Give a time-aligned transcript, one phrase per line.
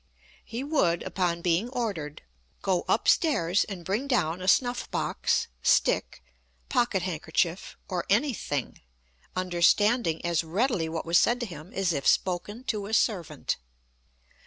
[0.43, 2.23] He would, upon being ordered,
[2.63, 6.23] go up stairs and bring down a snuff box, stick,
[6.69, 8.81] pocket handkerchief, or anything,
[9.35, 13.57] understanding as readily what was said to him as if spoken to a servant.